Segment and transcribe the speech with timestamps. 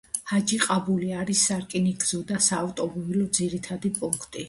[0.29, 4.37] ჰაჯიყაბული არის სარკინიგზო და საავტომობილო ძირითადი პუნქტი.